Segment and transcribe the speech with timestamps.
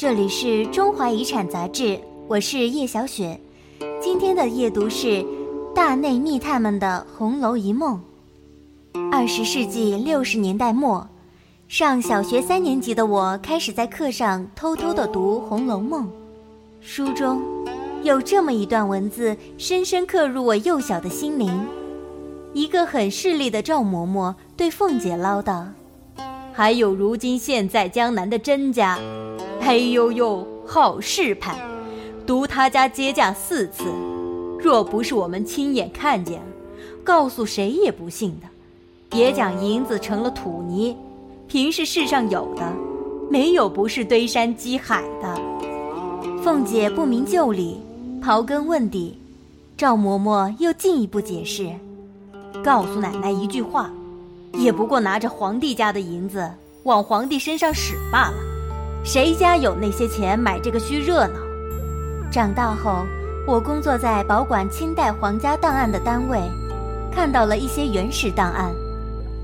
[0.00, 3.38] 这里是中华遗产杂志，我是叶小雪。
[4.00, 5.06] 今天的夜读是
[5.74, 8.00] 《大内密探们的红楼一梦》。
[9.12, 11.06] 二十世纪六十年代末，
[11.68, 16.06] 上小学三年级的我开始在课上偷偷地读《红楼梦》，
[16.80, 17.42] 书中
[18.02, 21.52] 有这么一段文字，深深刻入我幼小的心灵。
[22.54, 25.66] 一个很势利的赵嬷嬷对凤姐唠叨
[26.54, 28.98] ：“还有如今现在江南的甄家，
[29.70, 31.56] 哎呦呦，好事派，
[32.26, 33.84] 独他家接驾四次，
[34.58, 36.42] 若不是我们亲眼看见，
[37.04, 38.48] 告诉谁也不信的。
[39.08, 40.96] 别讲银子成了土泥，
[41.46, 42.74] 平是世上有的，
[43.30, 45.40] 没有不是堆山积海的。”
[46.42, 47.80] 凤姐不明就里，
[48.20, 49.20] 刨根问底，
[49.76, 51.70] 赵嬷嬷又进一步解释。
[52.64, 53.88] 告诉奶奶一句话，
[54.54, 56.50] 也不过拿着皇帝家的银子
[56.82, 58.49] 往皇帝身上使罢了。
[59.02, 61.40] 谁家有那些钱买这个虚热闹？
[62.30, 63.06] 长大后，
[63.46, 66.38] 我工作在保管清代皇家档案的单位，
[67.10, 68.72] 看到了一些原始档案。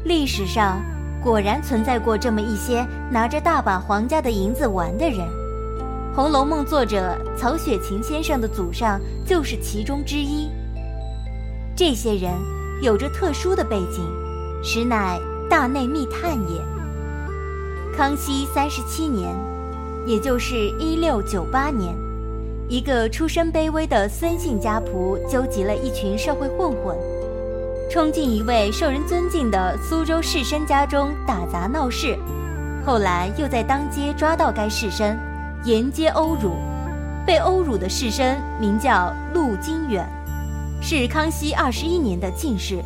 [0.04, 0.80] 历史上
[1.22, 5.20] 果然存在过这么一些拿着大把皇家的银子玩的人，
[6.14, 10.48] 《红楼梦》作者曹雪芹先生的祖上就是其中之一。
[11.74, 12.32] 这些人。
[12.82, 14.06] 有着特殊的背景，
[14.62, 15.18] 实乃
[15.48, 16.60] 大内密探也。
[17.96, 19.34] 康熙三十七年，
[20.06, 21.96] 也就是一六九八年，
[22.68, 26.94] 一个出身卑微的孙姓家仆纠集了一群社会混混，
[27.90, 32.18] 冲进一位受人尊敬的苏州士绅家中打砸闹事，
[32.84, 35.16] 后来又在当街抓到该士绅，
[35.64, 36.50] 沿街殴辱。
[37.26, 40.06] 被殴辱的士绅名叫陆金远。
[40.82, 42.76] 是康熙二十一年的进士，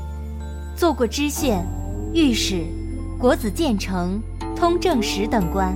[0.77, 1.67] 做过知县、
[2.15, 2.65] 御史、
[3.19, 4.23] 国子监丞、
[4.61, 5.75] 通政使等官，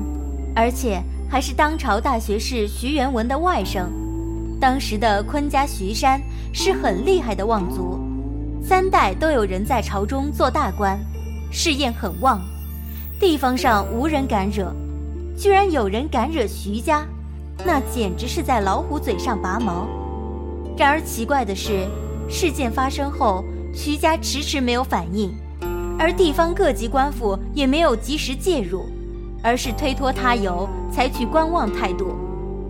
[0.55, 3.87] 而且还是当朝大学士徐元文的外甥。
[4.61, 6.21] 当时的昆家徐山
[6.53, 7.99] 是很厉害的望族，
[8.63, 10.99] 三代都有人在朝中做大官，
[11.51, 12.43] 事业很旺，
[13.19, 14.71] 地方上无人敢惹。
[15.35, 17.07] 居然有人敢惹徐家，
[17.65, 19.89] 那简直是在老虎嘴上拔毛。
[20.77, 21.89] 然而奇怪的是。
[22.27, 23.45] 事件发生后，
[23.75, 25.31] 徐家迟迟没有反应，
[25.99, 28.85] 而地方各级官府也没有及时介入，
[29.43, 32.17] 而是推脱他由，采取观望态度。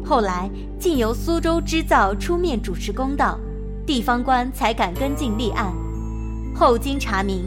[0.05, 0.49] 后来
[0.79, 3.39] 竟由苏州织造出面主持公道，
[3.87, 5.73] 地方官才敢跟进立案。
[6.55, 7.45] 后经查明，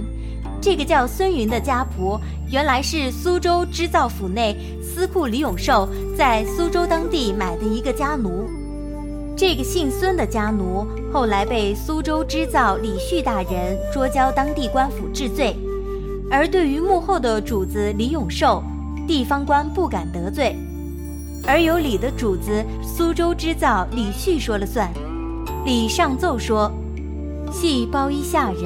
[0.59, 2.19] 这个叫孙云的家仆，
[2.51, 8.49] 原来是苏州织造府内司库李永寿在苏州当地买的一个家奴。
[9.37, 10.83] 这个姓孙的家奴
[11.13, 15.55] 后来被苏州织造李旭大人捉交当地官府治罪，
[16.29, 18.61] 而对于幕后的主子李永寿，
[19.07, 20.55] 地方官不敢得罪，
[21.45, 24.91] 而有李的主子苏州织造李旭说了算。
[25.65, 26.71] 李上奏说：
[27.51, 28.63] 系包衣下人，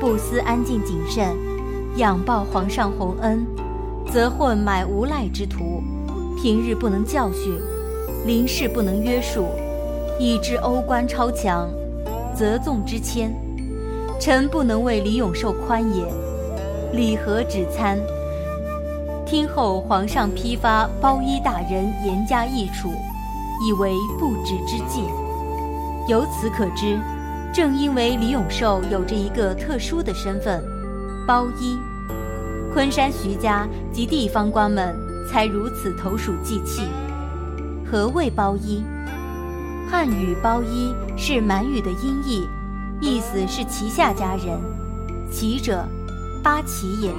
[0.00, 1.36] 不思安静谨慎，
[1.96, 3.46] 仰报皇上洪恩，
[4.10, 5.82] 则混买无赖之徒，
[6.42, 7.58] 平日不能教训，
[8.26, 9.46] 临事不能约束。
[10.20, 11.70] 以致欧官超强，
[12.34, 13.32] 则纵之谦。
[14.18, 16.04] 臣不能为李永寿宽也。
[16.92, 17.98] 礼何止参？
[19.26, 22.90] 听后皇上批发包衣大人严加议处，
[23.66, 25.02] 以为不值之戒。
[26.08, 26.98] 由此可知，
[27.52, 30.64] 正因为李永寿有着一个特殊的身份——
[31.28, 31.78] 包衣，
[32.72, 34.96] 昆山徐家及地方官们
[35.30, 36.88] 才如此投鼠忌器。
[37.84, 38.82] 何谓包衣？
[39.90, 42.48] 汉语“包衣”是满语的音译，
[42.98, 44.58] 意思是旗下家人。
[45.30, 45.86] 旗者，
[46.42, 47.12] 八旗也。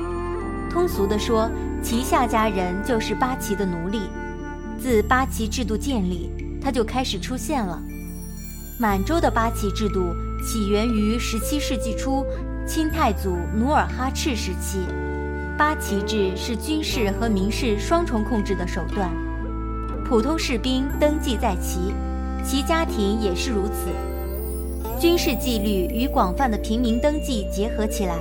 [0.69, 1.49] 通俗地说，
[1.81, 4.01] 旗下家人就是八旗的奴隶。
[4.79, 6.29] 自八旗制度建立，
[6.61, 7.81] 它就开始出现了。
[8.77, 10.15] 满洲的八旗制度
[10.45, 12.25] 起源于十七世纪初
[12.65, 14.79] 清太祖努尔哈赤时期。
[15.57, 19.11] 八旗制是军事和民事双重控制的手段。
[20.05, 21.93] 普通士兵登记在旗。
[22.41, 23.91] 其家庭也是如此，
[24.97, 28.15] 军事纪律与广泛的平民登记结合起来，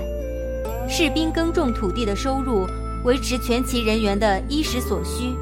[0.89, 2.67] 士兵耕种土地的收入
[3.05, 5.35] 维持全旗人员的衣食所需。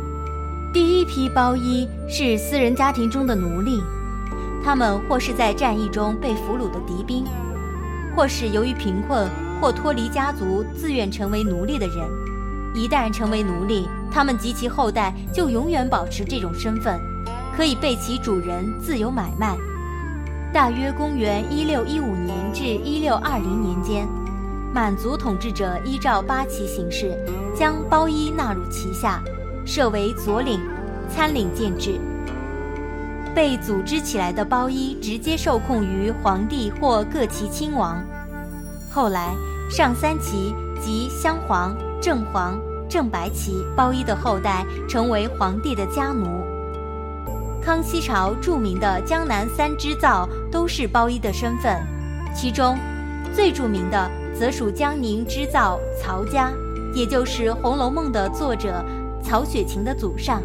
[0.72, 3.80] 第一批包衣是私人家庭中的奴隶，
[4.62, 7.24] 他们或是在战役中被俘虏的敌兵，
[8.16, 11.96] 或是由于贫困或脱离家族自愿成为奴隶的人。
[12.74, 17.00] 一旦成为奴隶，他们及其后代就永远保持这种身份。
[17.56, 19.56] 可以被其主人自由买卖。
[20.52, 24.06] 大约公元一六一五年至一六二零年间，
[24.72, 27.16] 满族统治者依照八旗形式，
[27.54, 29.22] 将包衣纳入旗下，
[29.64, 30.60] 设为左领、
[31.08, 31.98] 参领建制。
[33.34, 38.02] 被组织起来的包衣直接受控于皇帝或各旗亲王。
[38.90, 39.34] 后来，
[39.70, 42.58] 上三旗及镶黄、正黄、
[42.88, 46.26] 正白旗包衣的后代成为皇帝的家奴。
[47.62, 51.76] 康熙朝著名的江南三织造都是包衣的身份，
[52.34, 52.78] 其中
[53.34, 56.52] 最著名的则属江宁织造曹家，
[56.94, 58.84] 也就是《红楼梦》的作者
[59.22, 60.42] 曹雪芹的祖上。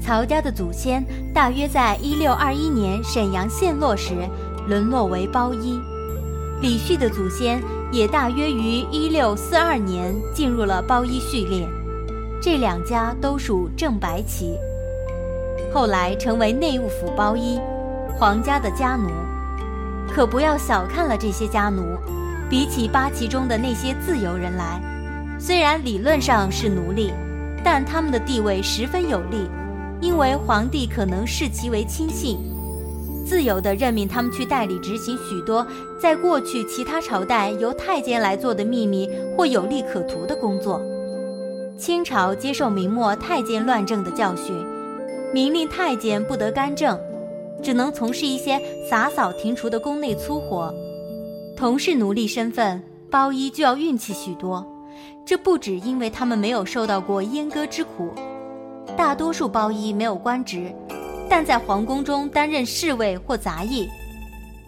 [0.00, 1.04] 曹家的祖先
[1.34, 4.14] 大约在一六二一年沈阳陷落时
[4.68, 5.80] 沦落为包衣，
[6.62, 7.60] 李旭的祖先
[7.90, 11.68] 也大约于一六四二年进入了包衣序列。
[12.40, 14.56] 这两家都属正白旗，
[15.74, 17.58] 后来成为内务府包衣，
[18.16, 19.10] 皇家的家奴。
[20.08, 21.82] 可不要小看了这些家奴，
[22.48, 24.80] 比起八旗中的那些自由人来，
[25.38, 27.12] 虽然理论上是奴隶，
[27.62, 29.48] 但他们的地位十分有利。
[30.00, 32.38] 因为皇帝可能视其为亲信，
[33.26, 35.66] 自由地任命他们去代理执行许多
[36.00, 40.80] 在过去其他朝代由太监来做的秘密或有利可图的工作。
[41.76, 44.54] 清朝接受明末太监乱政的教训，
[45.34, 46.96] 明令太监不得干政，
[47.60, 50.72] 只能从事一些洒扫庭除的宫内粗活。
[51.58, 54.64] 同是奴隶身份，包衣就要运气许多。
[55.26, 58.14] 这不只因为他们没有受到过阉割之苦。
[58.96, 60.72] 大多数包衣没有官职，
[61.28, 63.88] 但在皇宫中担任侍卫或杂役，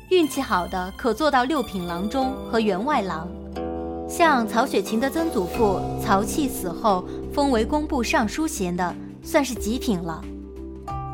[0.08, 3.28] 运气好的可做到六品郎中和员外郎。
[4.08, 10.20] 像曹雪芹的曾祖父曹契死后封为工部尚书衔的，算是极品了。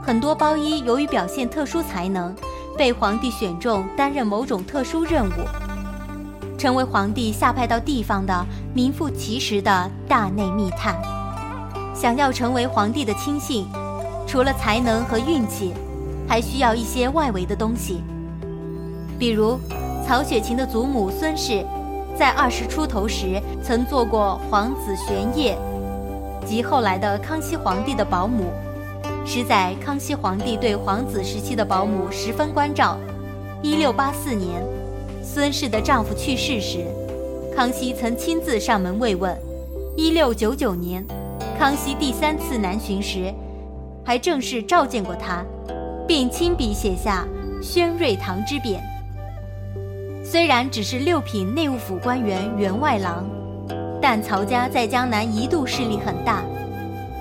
[0.03, 2.35] 很多包衣由于表现特殊才能，
[2.79, 5.66] 被皇帝选中担任某种特殊任务，
[6.59, 10.97] 成为皇帝下派到地方的名副其实的大内密探。
[11.95, 13.67] 想要成为皇帝的亲信，
[14.27, 15.73] 除了才能和运气，
[16.29, 18.03] 还需要一些外围的东西。
[19.19, 19.59] 比如，
[20.07, 21.65] 曹雪芹的祖母孙氏，
[22.19, 25.57] 在二十出头时曾做过皇子玄烨，
[26.45, 28.53] 及后来的康熙皇帝的保姆。
[29.25, 32.97] 实载康熙皇帝对皇子时期的保姆十分关照。
[33.63, 34.63] 一六八四年，
[35.29, 36.87] 孙氏的丈夫去世时，
[37.55, 39.37] 康熙曾亲自上门慰问。
[39.97, 41.05] 一六九九年。
[41.59, 43.35] 康熙第三次南巡时，
[44.05, 45.45] 还正式召见过他，
[46.07, 47.27] 并亲笔写下
[47.61, 48.79] “宣瑞堂之匾”。
[50.23, 53.27] 虽然只是六品内务府官员员外郎，
[54.01, 56.45] 但曹家在江南一度势力很大，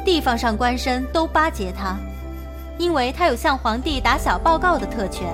[0.06, 1.98] 地方上官绅都巴结他，
[2.78, 5.28] 因为他有向皇帝打小报告的特权。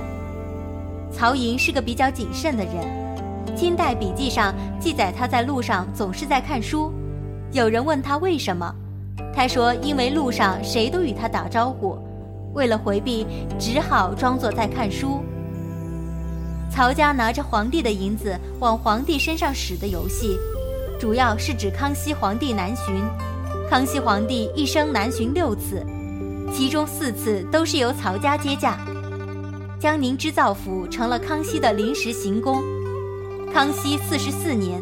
[1.12, 6.92] 曹寅是个比较谨慎的人，清代笔记上记载他在路上总是在看书。
[7.52, 8.74] 有人问他为什么？
[9.36, 11.98] 他说：“因为路上谁都与他打招呼，
[12.54, 13.26] 为了回避，
[13.60, 15.24] 只好装作在看书。”
[16.72, 20.38] 曹家拿着皇帝的银子往皇帝身上使的游戏，
[21.00, 22.96] 主要是指康熙皇帝南巡。
[23.70, 25.86] 康熙皇帝一生南巡六次，
[26.54, 28.80] 其中四次都是由曹家接驾。
[29.82, 32.62] 江宁织造府成了康熙的临时行宫。
[33.52, 34.80] 康熙四十四年，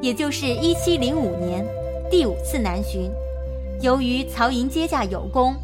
[0.00, 1.62] 也就是一七零五年，
[2.10, 3.10] 第五次南巡。
[3.82, 5.54] 由于曹寅接驾有功，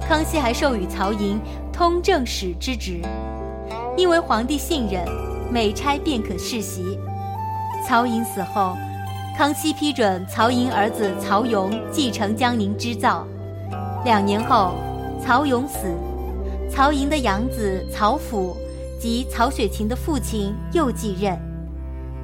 [0.00, 1.38] 康熙还授予曹寅
[1.72, 3.00] 通政使之职。
[3.96, 5.06] 因为皇帝信任，
[5.48, 6.98] 每差便可世袭。
[7.86, 8.76] 曹寅死后，
[9.38, 13.24] 康熙批准曹寅儿子曹雍继承江宁织造。
[14.04, 14.72] 两年后，
[15.24, 15.94] 曹雍死，
[16.74, 18.56] 曹寅的养子曹府
[18.98, 21.38] 及曹雪芹的父亲又继任。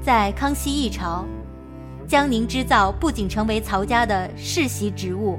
[0.02, 1.24] 在康熙一朝。
[2.08, 5.38] 江宁织造不仅成为曹家的世袭职务，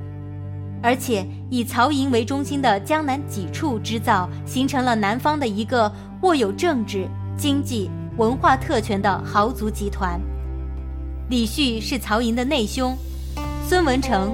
[0.82, 5.91] 而且以曹寅为中心的江南几处织造，形成了南方的一个
[6.22, 10.18] 握有政治、经济、文化特权的豪族集团。
[11.30, 12.96] 李旭是曹寅的内兄，
[13.68, 14.34] 孙文成，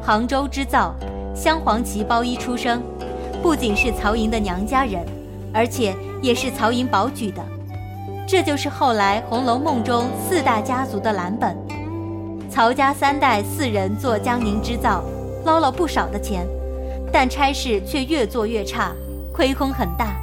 [0.00, 0.94] 杭州织造
[1.34, 2.82] 镶黄旗包衣出生，
[3.42, 5.04] 不仅是曹寅的娘家人，
[5.54, 7.42] 而且也是曹寅保举的。
[8.26, 11.56] 这就是后来《红楼梦》中四大家族的蓝本。
[12.50, 15.02] 曹家三代四人做江宁织造，
[15.44, 16.46] 捞了不少的钱，
[17.12, 18.92] 但差事却越做越差，
[19.32, 20.16] 亏空很大。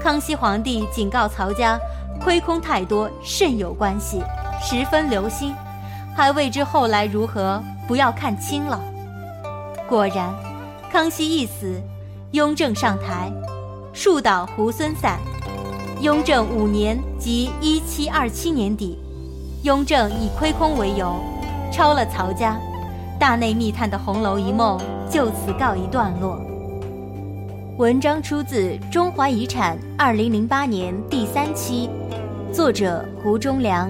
[0.00, 1.78] 康熙皇帝警告曹家，
[2.22, 4.22] 亏空太多，甚有关系，
[4.62, 5.52] 十分留心，
[6.14, 8.80] 还未知后来如何，不要看轻了。
[9.88, 10.32] 果然，
[10.92, 11.80] 康熙一死，
[12.32, 13.32] 雍正上台，
[13.92, 15.20] 树倒猢狲散。
[16.00, 18.98] 雍正五年，即一七二七年底，
[19.62, 21.14] 雍正以亏空为由，
[21.72, 22.58] 抄了曹家，
[23.18, 24.76] 大内密探的红楼一梦
[25.08, 26.40] 就此告一段落。
[27.78, 31.88] 文章出自《中华遗产》二零零八年第三期，
[32.52, 33.88] 作者胡忠良。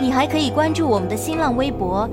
[0.00, 2.10] 你还可以关注我们的新浪微博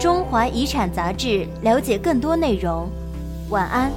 [0.00, 2.88] 中华遗产杂志，了解更多内容。
[3.50, 3.90] 晚安。